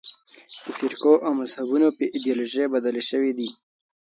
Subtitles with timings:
[0.63, 3.49] د فرقو او مذهبونو په ایدیالوژۍ بدلې شوې دي.